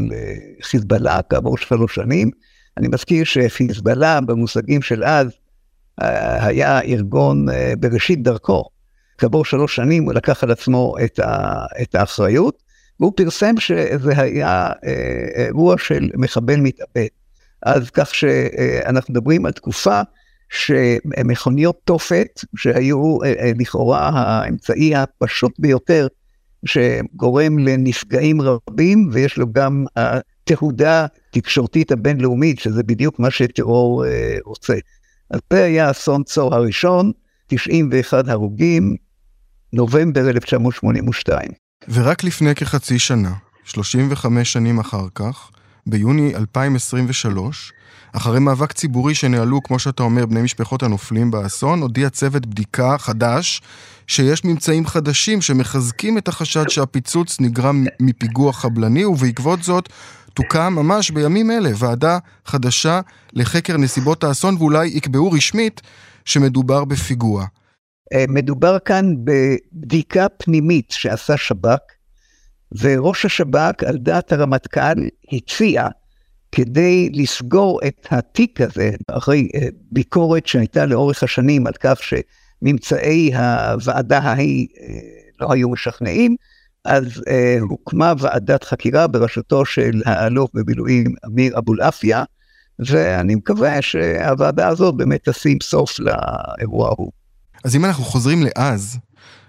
[0.61, 2.29] חיזבאללה כעבור שלוש שנים.
[2.77, 5.27] אני מזכיר שחיזבאללה במושגים של אז
[6.39, 7.45] היה ארגון
[7.79, 8.74] בראשית דרכו.
[9.17, 12.63] כעבור שלוש שנים הוא לקח על עצמו את, ה, את האחריות,
[12.99, 17.07] והוא פרסם שזה היה אה, אירוע של מחבל מתאבד.
[17.63, 20.01] אז כך שאנחנו מדברים על תקופה
[20.49, 26.07] שמכוניות תופת, שהיו אה, אה, לכאורה האמצעי הפשוט ביותר
[26.65, 34.05] שגורם לנפגעים רבים, ויש לו גם התהודה התקשורתית הבינלאומית, שזה בדיוק מה שטרור
[34.45, 34.73] רוצה.
[35.29, 37.11] אז זה היה אסון צור הראשון,
[37.47, 38.95] 91 הרוגים,
[39.75, 41.51] נובמבר 1982.
[41.89, 43.33] ורק לפני כחצי שנה,
[43.65, 45.49] 35 שנים אחר כך,
[45.87, 47.73] ביוני 2023,
[48.13, 53.61] אחרי מאבק ציבורי שנהלו, כמו שאתה אומר, בני משפחות הנופלים באסון, הודיע צוות בדיקה חדש
[54.07, 59.89] שיש ממצאים חדשים שמחזקים את החשד שהפיצוץ נגרם מפיגוע חבלני, ובעקבות זאת
[60.33, 63.01] תוקם ממש בימים אלה ועדה חדשה
[63.33, 65.81] לחקר נסיבות האסון, ואולי יקבעו רשמית
[66.25, 67.45] שמדובר בפיגוע.
[68.13, 71.79] אה, מדובר כאן בבדיקה פנימית שעשה שב"כ,
[72.81, 75.87] וראש השב"כ, על דעת הרמטכ"ל, הציע,
[76.51, 84.17] כדי לסגור את התיק הזה, אחרי אה, ביקורת שהייתה לאורך השנים על כך שממצאי הוועדה
[84.17, 84.99] ההיא אה,
[85.39, 86.35] לא היו משכנעים,
[86.85, 87.23] אז
[87.69, 92.23] הוקמה ועדת חקירה בראשותו של האלוף במילואים אמיר אבולעפיה,
[92.79, 97.11] ואני מקווה שהוועדה הזאת באמת תשים סוף לאירוע ההוא.
[97.65, 98.97] אז אם אנחנו חוזרים לאז,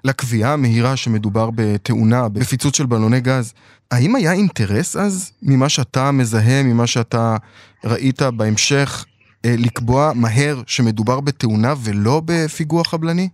[0.04, 3.52] לקביעה המהירה שמדובר בתאונה, בפיצוץ של בלוני גז,
[3.90, 7.36] האם היה אינטרס אז, ממה שאתה מזהה, ממה שאתה
[7.84, 9.04] ראית בהמשך,
[9.44, 13.28] אה, לקבוע מהר שמדובר בתאונה ולא בפיגוע חבלני?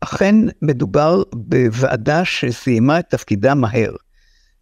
[0.00, 3.92] אכן מדובר בוועדה שסיימה את תפקידה מהר.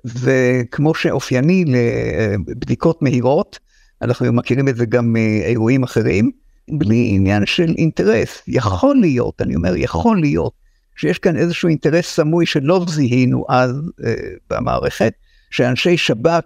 [0.04, 3.58] וכמו שאופייני לבדיקות מהירות,
[4.02, 6.30] אנחנו מכירים את זה גם מאירועים אחרים,
[6.70, 8.42] בלי עניין של אינטרס.
[8.46, 10.52] יכול להיות, אני אומר, יכול להיות,
[10.96, 13.70] שיש כאן איזשהו אינטרס סמוי שלא זיהינו אז
[14.04, 14.14] אה,
[14.50, 15.12] במערכת,
[15.50, 16.44] שאנשי שב"כ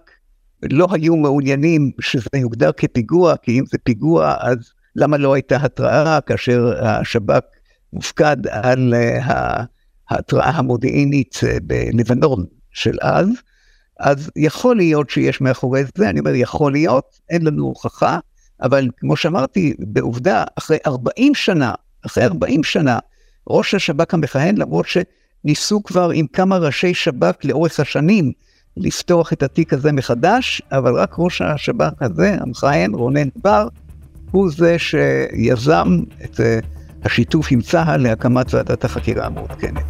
[0.63, 4.57] לא היו מעוניינים שזה יוגדר כפיגוע, כי אם זה פיגוע, אז
[4.95, 7.43] למה לא הייתה התראה כאשר השב"כ
[7.93, 9.63] מופקד על אה,
[10.09, 13.27] ההתראה המודיעינית אה, בלבנון של אז?
[13.99, 18.19] אז יכול להיות שיש מאחורי זה, אני אומר יכול להיות, אין לנו הוכחה,
[18.61, 21.73] אבל כמו שאמרתי, בעובדה, אחרי 40 שנה,
[22.05, 22.99] אחרי 40 שנה,
[23.49, 28.31] ראש השב"כ המכהן, למרות שניסו כבר עם כמה ראשי שב"כ לאורך השנים
[28.77, 33.67] לפתוח את התיק הזה מחדש, אבל רק ראש השב"כ הזה, המכהן, רונן בר,
[34.31, 36.59] הוא זה שיזם את אה,
[37.03, 39.85] השיתוף עם צה"ל להקמת ועדת החקירה המעודכנת.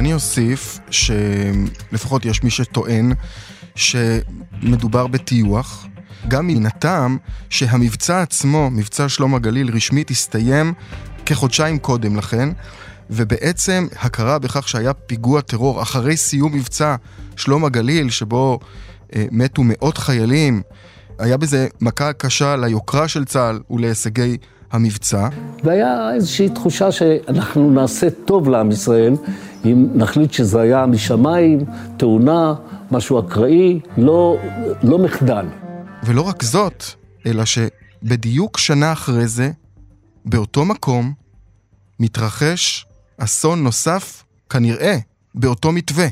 [0.00, 3.12] ואני אוסיף שלפחות יש מי שטוען
[3.74, 5.86] שמדובר בטיוח,
[6.28, 7.16] גם מן הטעם
[7.50, 10.72] שהמבצע עצמו, מבצע שלום הגליל, רשמית הסתיים
[11.26, 12.48] כחודשיים קודם לכן,
[13.10, 16.96] ובעצם הכרה בכך שהיה פיגוע טרור אחרי סיום מבצע
[17.36, 18.58] שלום הגליל, שבו
[19.16, 20.62] אה, מתו מאות חיילים,
[21.18, 24.36] היה בזה מכה קשה ליוקרה של צה"ל ולהישגי
[24.72, 25.28] המבצע.
[25.64, 29.14] והיה איזושהי תחושה שאנחנו נעשה טוב לעם ישראל,
[29.64, 31.64] אם נחליט שזה היה משמיים,
[31.96, 32.54] תאונה,
[32.90, 34.36] משהו אקראי, לא,
[34.82, 35.46] לא מחדל.
[36.04, 36.84] ולא רק זאת,
[37.26, 39.50] אלא שבדיוק שנה אחרי זה,
[40.24, 41.12] באותו מקום,
[42.00, 42.86] מתרחש
[43.18, 44.96] אסון נוסף, כנראה,
[45.34, 46.06] באותו מתווה.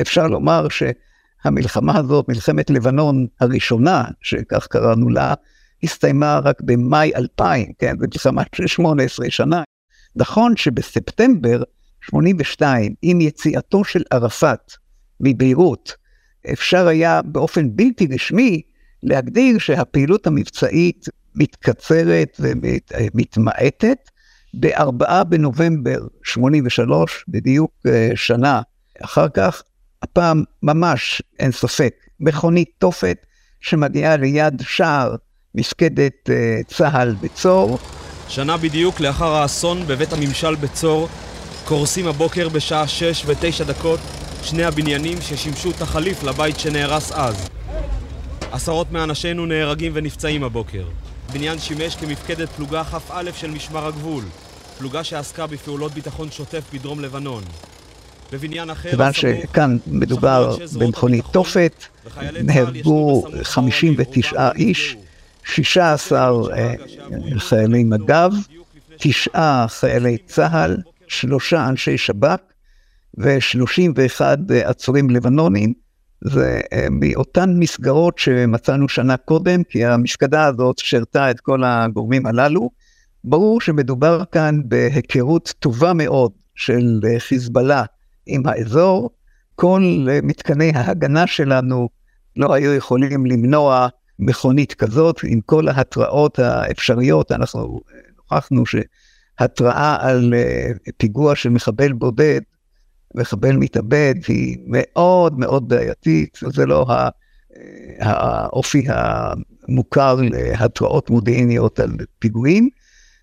[0.00, 5.34] אפשר לומר שהמלחמה הזאת, מלחמת לבנון הראשונה, שכך קראנו לה,
[5.86, 9.62] הסתיימה רק במאי 2000, כן, זו מלחמה של 18 שנה.
[10.16, 11.62] נכון שבספטמבר
[12.00, 14.72] 82, עם יציאתו של ערפאת
[15.20, 15.94] מביירות,
[16.52, 18.62] אפשר היה באופן בלתי רשמי
[19.02, 23.98] להגדיר שהפעילות המבצעית מתקצרת ומתמעטת.
[24.60, 28.62] ב-4 בנובמבר 83, בדיוק אה, שנה
[29.00, 29.62] אחר כך,
[30.02, 33.16] הפעם ממש אין ספק, מכונית תופת
[33.60, 35.16] שמגיעה ליד שער
[35.56, 37.78] מפקדת אה, צה"ל בצור.
[38.28, 41.08] שנה בדיוק לאחר האסון בבית הממשל בצור,
[41.64, 44.00] קורסים הבוקר בשעה 6 ו-9 דקות
[44.42, 47.48] שני הבניינים ששימשו תחליף לבית שנהרס אז.
[48.52, 50.84] עשרות מאנשינו נהרגים ונפצעים הבוקר.
[51.32, 54.24] בניין שימש כמפקדת פלוגה כ"א של משמר הגבול,
[54.78, 57.42] פלוגה שעסקה בפעולות ביטחון שוטף בדרום לבנון.
[58.32, 58.90] בבניין אחר...
[58.90, 61.84] כיוון שכאן מדובר במכונית תופת,
[62.42, 64.96] נהרגו 59 איש,
[65.46, 66.74] 16 אה,
[67.38, 68.30] חיילי מג"ב,
[68.96, 70.76] תשעה חיילי צה"ל,
[71.08, 72.40] שלושה אנשי שב"כ
[73.18, 74.20] ו-31
[74.64, 75.72] עצורים לבנונים.
[76.20, 82.70] זה אה, מאותן מסגרות שמצאנו שנה קודם, כי המפקדה הזאת שרתה את כל הגורמים הללו.
[83.24, 87.84] ברור שמדובר כאן בהיכרות טובה מאוד של אה, חיזבאללה
[88.26, 89.10] עם האזור.
[89.54, 91.88] כל מתקני ההגנה שלנו
[92.36, 97.80] לא היו יכולים למנוע מכונית כזאת, עם כל ההתראות האפשריות, אנחנו
[98.16, 102.40] נוכחנו שהתראה על אה, פיגוע של מחבל בודד,
[103.14, 107.08] מחבל מתאבד, היא מאוד מאוד בעייתית, זה לא אה,
[108.00, 112.68] האופי המוכר להתראות מודיעיניות על פיגועים.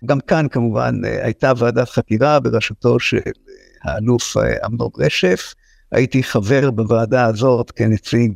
[0.06, 3.18] גם כאן כמובן אה, הייתה ועדת חקירה בראשותו של
[3.82, 5.54] האלוף אמנון רשף,
[5.94, 8.32] הייתי חבר בוועדה הזאת כנציג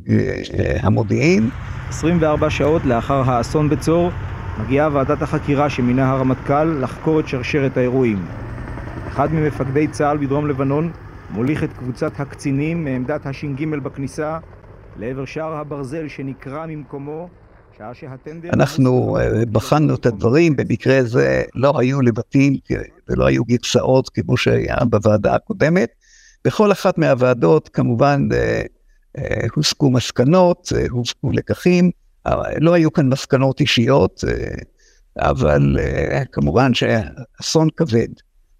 [0.81, 1.49] המודיעין.
[1.89, 4.11] 24 שעות לאחר האסון בצור,
[4.59, 8.25] מגיעה ועדת החקירה שמינה הרמטכ"ל לחקור את שרשרת האירועים.
[9.07, 10.91] אחד ממפקדי צה"ל בדרום לבנון
[11.29, 14.39] מוליך את קבוצת הקצינים מעמדת הש"ג בכניסה
[14.99, 17.29] לעבר שער הברזל שנקרע ממקומו
[18.53, 22.55] אנחנו אה, בחנו את הדברים, במקרה זה לא היו לבטים
[23.09, 25.98] ולא היו גרסאות כמו שהיה בוועדה הקודמת.
[26.45, 28.61] בכל אחת מהוועדות כמובן אה,
[29.17, 31.91] אה, הוסקו מסקנות, אה, הוסקו לקחים,
[32.61, 34.23] לא היו כאן מסקנות אישיות,
[35.19, 35.77] אבל
[36.31, 38.07] כמובן שאסון כבד.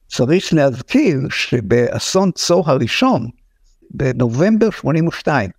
[0.07, 3.27] צריך להזכיר שבאסון צור הראשון,
[3.91, 5.49] בנובמבר 82,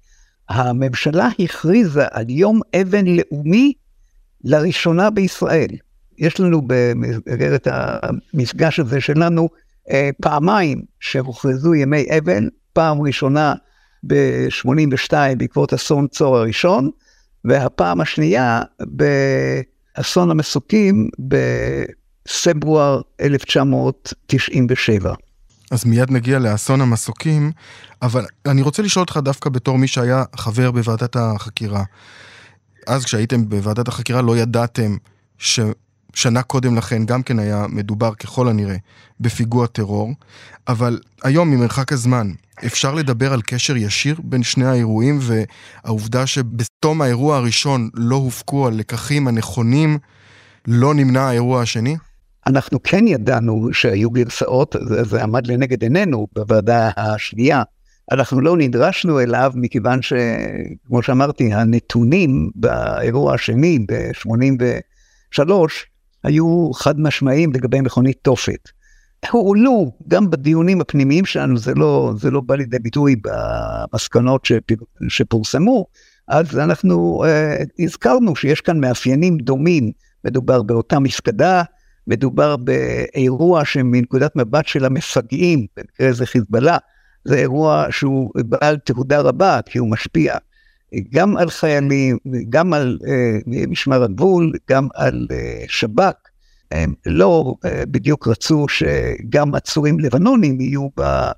[0.48, 3.72] הממשלה הכריזה על יום אבן לאומי
[4.44, 5.70] לראשונה בישראל.
[6.18, 9.48] יש לנו במסגרת המפגש הזה שלנו
[10.22, 13.54] פעמיים שהוכרזו ימי אבן, פעם ראשונה
[14.06, 16.90] ב-82 בעקבות אסון צור הראשון,
[17.44, 25.14] והפעם השנייה באסון המסוקים בפברואר 1997.
[25.70, 27.52] אז מיד נגיע לאסון המסוקים,
[28.02, 31.82] אבל אני רוצה לשאול אותך דווקא בתור מי שהיה חבר בוועדת החקירה.
[32.86, 34.96] אז כשהייתם בוועדת החקירה לא ידעתם
[36.14, 38.76] ששנה קודם לכן גם כן היה מדובר ככל הנראה
[39.20, 40.12] בפיגוע טרור,
[40.68, 42.30] אבל היום ממרחק הזמן,
[42.66, 49.28] אפשר לדבר על קשר ישיר בין שני האירועים, והעובדה שבתום האירוע הראשון לא הופקו הלקחים
[49.28, 49.98] הנכונים,
[50.66, 51.96] לא נמנע האירוע השני?
[52.46, 57.62] אנחנו כן ידענו שהיו גרסאות, זה, זה עמד לנגד עינינו בוועדה השנייה.
[58.12, 65.40] אנחנו לא נדרשנו אליו מכיוון שכמו שאמרתי, הנתונים באירוע השני ב-83
[66.24, 68.68] היו חד משמעיים לגבי מכונית תופת.
[69.30, 73.16] הועלו גם בדיונים הפנימיים שלנו, זה לא, זה לא בא לידי ביטוי
[73.92, 74.48] במסקנות
[75.08, 75.86] שפורסמו,
[76.28, 79.90] אז אנחנו uh, הזכרנו שיש כאן מאפיינים דומים,
[80.24, 81.62] מדובר באותה מפקדה,
[82.06, 86.78] מדובר באירוע שמנקודת מבט של המפגעים, במקרה זה חיזבאללה,
[87.24, 90.36] זה אירוע שהוא בעל תהודה רבה, כי הוא משפיע
[91.10, 95.34] גם על חיילים, גם על uh, משמר הגבול, גם על uh,
[95.68, 96.14] שב"כ.
[96.70, 101.30] הם לא uh, בדיוק רצו שגם עצורים לבנונים יהיו ב,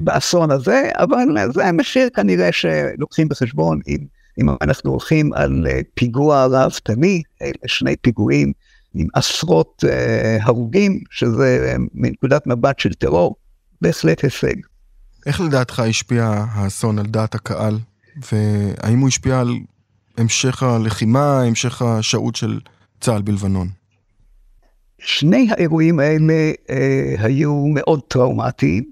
[0.00, 3.98] באסון הזה, אבל זה המחיר כנראה שלוקחים בחשבון אם,
[4.40, 7.22] אם אנחנו הולכים על פיגוע ראוותני,
[7.66, 8.52] שני פיגועים
[8.94, 9.84] עם עשרות
[10.40, 13.36] הרוגים, שזה מנקודת מבט של טרור,
[13.80, 14.56] בהחלט הישג.
[15.26, 17.78] איך לדעתך השפיע האסון על דעת הקהל
[18.16, 19.54] והאם הוא השפיע על
[20.18, 22.60] המשך הלחימה, המשך השהות של
[23.00, 23.68] צה"ל בלבנון?
[24.98, 28.84] שני האירועים האלה אה, היו מאוד טראומטיים,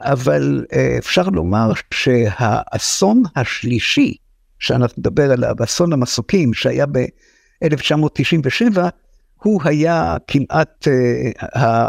[0.00, 4.16] אבל אה, אפשר לומר שהאסון השלישי,
[4.58, 8.78] שאנחנו נדבר עליו, אסון המסוקים, שהיה ב-1997,
[9.42, 11.30] הוא היה כמעט אה,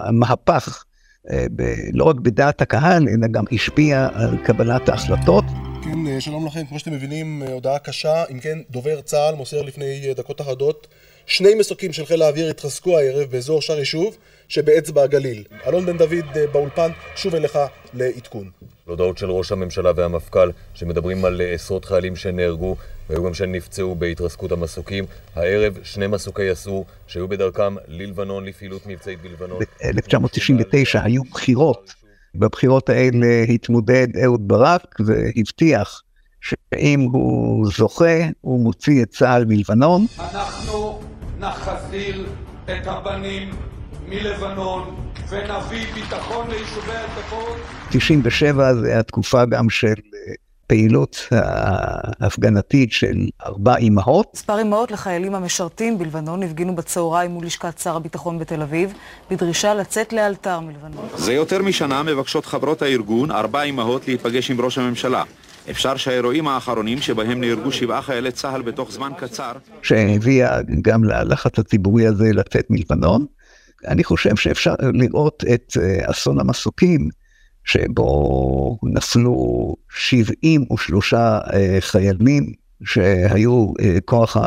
[0.07, 0.83] המהפך,
[1.31, 5.45] אה, ב- לא רק בדעת הקהל, אלא גם השפיע על קבלת ההחלטות.
[6.05, 8.23] כן, אה, שלום לכם, כמו שאתם מבינים, אה, הודעה קשה.
[8.31, 10.87] אם כן, דובר צה"ל מוסר לפני אה, דקות אחדות
[11.25, 15.43] שני מסוקים של חיל האוויר התחזקו הערב באזור שער יישוב שבאצבע הגליל.
[15.67, 17.59] אלון בן דוד באולפן, שוב אליך
[17.93, 18.49] לעדכון.
[18.85, 22.75] הודעות של ראש הממשלה והמפכ"ל שמדברים על עשרות חיילים שנהרגו
[23.09, 25.05] והיו גם שנפצעו בהתרסקות המסוקים.
[25.35, 29.59] הערב שני מסוקי יסעור שהיו בדרכם ללבנון לפעילות מבצעית בלבנון.
[29.59, 31.93] ב-1999 היו בחירות
[32.37, 36.01] בבחירות האלה התמודד אהוד ברק והבטיח
[36.41, 40.05] שאם הוא זוכה, הוא מוציא את צה"ל מלבנון.
[40.19, 41.01] אנחנו
[41.39, 42.27] נחזיר
[42.65, 43.49] את הבנים
[44.09, 44.95] מלבנון
[45.29, 47.57] ונביא ביטחון ליישובי הצפון.
[47.89, 49.93] 97 זה התקופה גם של
[50.67, 54.27] הפעילות ההפגנתית של ארבע אמהות.
[54.33, 58.93] מספר אמהות לחיילים המשרתים בלבנון הפגינו בצהריים מול לשכת שר הביטחון בתל אביב,
[59.31, 61.07] בדרישה לצאת לאלתר מלבנון.
[61.15, 65.23] זה יותר משנה מבקשות חברות הארגון, ארבע אמהות, להיפגש עם ראש הממשלה.
[65.69, 69.51] אפשר שהאירועים האחרונים שבהם נהרגו שבעה חיילי צה"ל בתוך זמן קצר...
[69.81, 73.25] שהביאה גם ללחץ הציבורי הזה לצאת מלבנון.
[73.87, 77.09] אני חושב שאפשר לראות את אה, אסון המסוקים
[77.67, 82.53] שבו נפלו 73 אה, חיילים
[82.83, 84.37] שהיו אה, כוח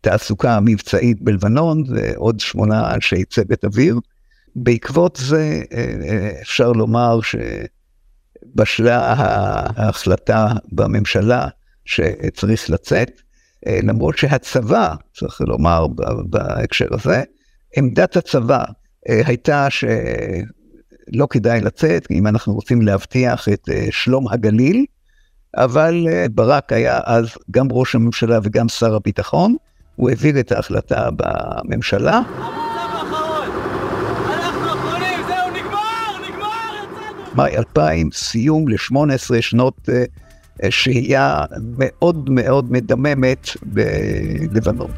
[0.00, 3.98] התעסוקה המבצעית בלבנון ועוד שמונה אנשי צוות אוויר.
[4.56, 7.18] בעקבות זה אה, אפשר לומר
[8.54, 9.14] שבשלה
[9.76, 11.48] ההחלטה בממשלה
[11.84, 13.10] שצריך לצאת,
[13.66, 15.86] למרות שהצבא, צריך לומר
[16.28, 17.22] בהקשר הזה,
[17.76, 18.64] עמדת הצבא
[19.06, 19.84] הייתה ש...
[21.12, 24.84] לא כדאי לצאת, אם אנחנו רוצים להבטיח את uh, שלום הגליל,
[25.56, 29.56] אבל uh, ברק היה אז גם ראש הממשלה וגם שר הביטחון,
[29.96, 32.20] הוא העביר את ההחלטה בממשלה.
[37.34, 41.44] מאי 2000, סיום ל-18 שנות uh, שהייה
[41.78, 44.90] מאוד מאוד מדממת בלבנון.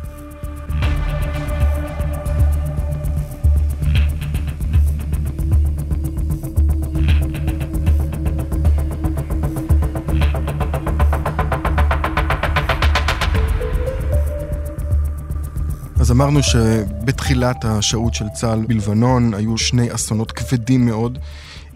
[16.17, 21.19] אמרנו שבתחילת השהות של צה"ל בלבנון היו שני אסונות כבדים מאוד,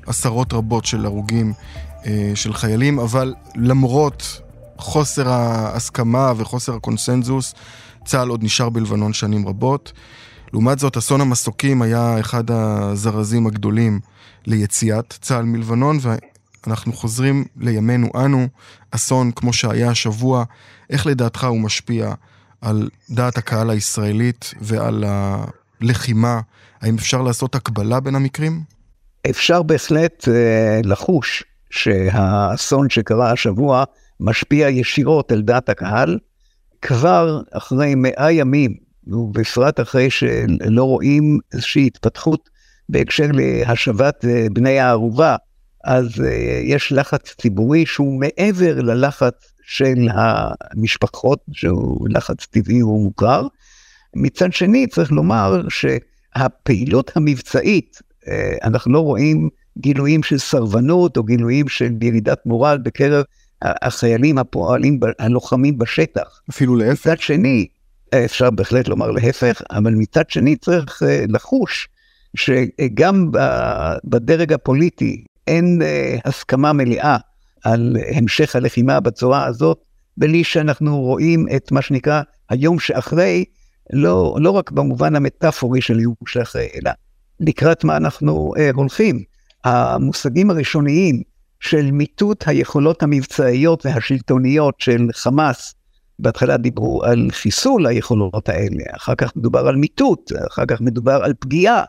[0.07, 1.53] עשרות רבות של הרוגים
[2.07, 4.41] אה, של חיילים, אבל למרות
[4.79, 7.55] חוסר ההסכמה וחוסר הקונסנזוס,
[8.05, 9.93] צה"ל עוד נשאר בלבנון שנים רבות.
[10.53, 14.01] לעומת זאת, אסון המסוקים היה אחד הזרזים הגדולים
[14.47, 15.99] ליציאת צה"ל מלבנון,
[16.67, 18.49] ואנחנו חוזרים לימינו אנו,
[18.91, 20.45] אסון כמו שהיה השבוע,
[20.91, 22.15] איך לדעתך הוא משפיע
[22.61, 26.41] על דעת הקהל הישראלית ועל הלחימה,
[26.81, 28.63] האם אפשר לעשות הקבלה בין המקרים?
[29.31, 33.85] אפשר בהחלט uh, לחוש שהאסון שקרה השבוע
[34.21, 36.19] משפיע ישירות על דעת הקהל.
[36.83, 38.75] כבר אחרי מאה ימים,
[39.07, 42.51] ובפרט אחרי שלא רואים איזושהי התפתחות
[42.89, 45.37] בהקשר להשבת uh, בני הערובה,
[45.85, 46.25] אז uh,
[46.65, 53.47] יש לחץ ציבורי שהוא מעבר ללחץ של המשפחות, שהוא לחץ טבעי ומוכר.
[54.15, 57.99] מצד שני, צריך לומר שהפעילות המבצעית,
[58.29, 59.49] אה, אנחנו לא רואים
[59.79, 63.25] גילויים של סרבנות או גילויים של ירידת מורל בקרב
[63.63, 66.41] החיילים הפועלים, הלוחמים בשטח.
[66.51, 67.07] אפילו להפך.
[67.07, 67.67] מצד שני,
[68.15, 71.89] אפשר בהחלט לומר להפך, אבל מצד שני צריך אה, לחוש
[72.37, 73.31] שגם
[74.05, 77.17] בדרג הפוליטי אין אה, הסכמה מלאה
[77.65, 79.79] על המשך הלחימה בצורה הזאת,
[80.17, 83.45] בלי שאנחנו רואים את מה שנקרא היום שאחרי,
[83.93, 86.91] לא, לא רק במובן המטאפורי של יום שאחרי, אלא
[87.41, 89.23] לקראת מה אנחנו אה, הולכים.
[89.65, 91.23] המושגים הראשוניים
[91.61, 95.75] של מיטוט היכולות המבצעיות והשלטוניות של חמאס,
[96.19, 101.35] בהתחלה דיברו על חיסול היכולות האלה, אחר כך מדובר על מיטוט, אחר כך מדובר על
[101.41, 101.85] פגיעה.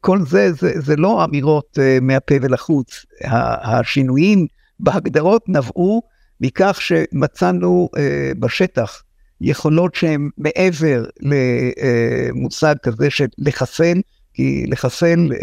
[0.00, 3.04] כל זה, זה, זה לא אמירות uh, מהפה ולחוץ.
[3.62, 4.46] השינויים
[4.82, 6.02] בהגדרות נבעו
[6.40, 7.98] מכך שמצאנו uh,
[8.38, 9.02] בשטח
[9.40, 14.00] יכולות שהן מעבר למושג כזה של לחסל,
[14.34, 15.36] כי לחסל, uh,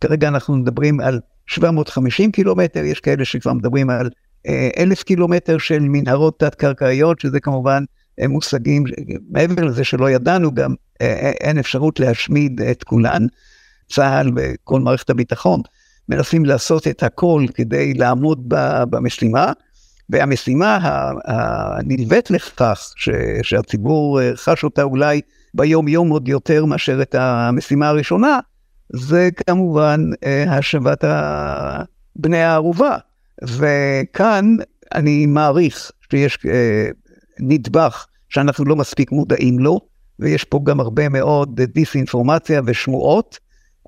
[0.00, 4.10] כרגע אנחנו מדברים על 750 קילומטר, יש כאלה שכבר מדברים על
[4.78, 7.84] אלף קילומטר של מנהרות תת-קרקעיות, שזה כמובן
[8.28, 8.84] מושגים,
[9.30, 10.74] מעבר לזה שלא ידענו גם,
[11.40, 13.26] אין אפשרות להשמיד את כולן.
[13.90, 15.60] צה"ל וכל מערכת הביטחון
[16.10, 18.44] מנסים לעשות את הכל כדי לעמוד
[18.90, 19.52] במשימה,
[20.10, 20.78] והמשימה
[21.24, 23.08] הנלווית לכך, ש,
[23.42, 25.20] שהציבור חש אותה אולי
[25.54, 28.38] ביום יום עוד יותר מאשר את המשימה הראשונה,
[28.92, 30.00] זה כמובן
[30.46, 31.04] השבת
[32.16, 32.96] בני הערובה.
[33.42, 34.56] וכאן
[34.94, 36.38] אני מעריך שיש
[37.40, 39.80] נדבך שאנחנו לא מספיק מודעים לו,
[40.18, 43.38] ויש פה גם הרבה מאוד דיסאינפורמציה ושמועות.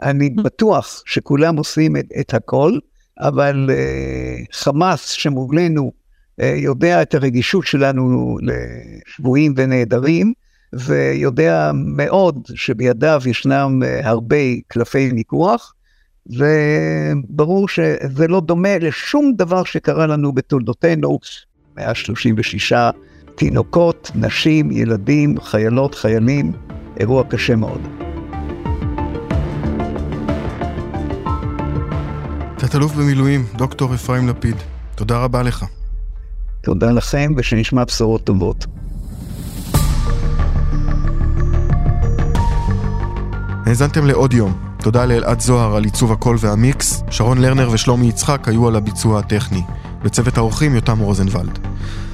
[0.03, 2.79] אני בטוח שכולם עושים את, את הכל,
[3.21, 5.93] אבל uh, חמאס שמולנו
[6.41, 10.33] uh, יודע את הרגישות שלנו לשבויים ונעדרים,
[10.73, 14.37] ויודע מאוד שבידיו ישנם uh, הרבה
[14.69, 15.75] קלפי מיקוח,
[16.27, 21.19] וברור שזה לא דומה לשום דבר שקרה לנו בתולדותינו,
[21.77, 22.73] 136
[23.35, 26.53] תינוקות, נשים, ילדים, חיילות, חיילים,
[27.01, 28.12] אירוע קשה מאוד.
[32.63, 34.57] תת-אלוף במילואים, דוקטור אפרים לפיד,
[34.95, 35.65] תודה רבה לך.
[36.63, 38.67] תודה לכם, ושנשמע בשורות טובות.
[43.67, 44.53] האזנתם לעוד יום.
[44.83, 49.63] תודה לאלעד זוהר על עיצוב הקול והמיקס, שרון לרנר ושלומי יצחק היו על הביצוע הטכני.
[50.03, 51.72] בצוות האורחים יותם רוזנבלד.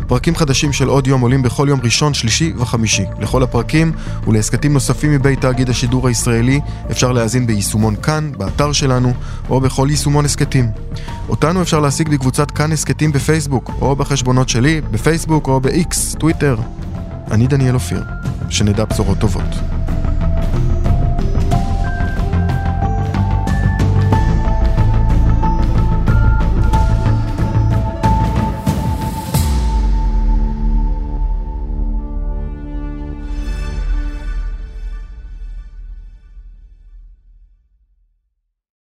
[0.09, 3.05] פרקים חדשים של עוד יום עולים בכל יום ראשון, שלישי וחמישי.
[3.19, 3.93] לכל הפרקים
[4.27, 9.15] ולהסכתים נוספים מבית תאגיד השידור הישראלי אפשר להאזין ביישומון כאן, באתר שלנו,
[9.51, 10.71] או בכל יישומון הסכתים.
[11.29, 16.57] אותנו אפשר להשיג בקבוצת כאן הסכתים בפייסבוק, או בחשבונות שלי, בפייסבוק או ב-X, טוויטר.
[17.31, 18.03] אני דניאל אופיר,
[18.51, 19.68] שנדע בשורות טובות.